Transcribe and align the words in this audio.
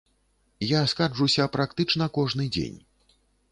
Я 0.67 0.79
скарджуся 0.93 1.45
практычна 1.57 2.09
кожны 2.19 2.51
дзень. 2.59 2.83